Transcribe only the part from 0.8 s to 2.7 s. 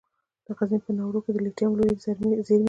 په ناوور کې د لیتیم لویې زیرمې دي.